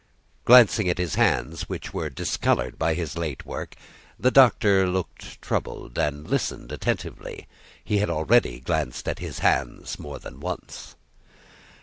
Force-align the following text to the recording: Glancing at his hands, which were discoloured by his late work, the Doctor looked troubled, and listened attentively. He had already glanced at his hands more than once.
Glancing 0.45 0.89
at 0.89 0.97
his 0.97 1.13
hands, 1.13 1.69
which 1.69 1.93
were 1.93 2.09
discoloured 2.09 2.79
by 2.79 2.95
his 2.95 3.19
late 3.19 3.45
work, 3.45 3.75
the 4.19 4.31
Doctor 4.31 4.87
looked 4.87 5.39
troubled, 5.43 5.95
and 5.99 6.27
listened 6.27 6.71
attentively. 6.71 7.47
He 7.83 7.99
had 7.99 8.09
already 8.09 8.61
glanced 8.61 9.07
at 9.07 9.19
his 9.19 9.37
hands 9.45 9.99
more 9.99 10.17
than 10.17 10.39
once. 10.39 10.95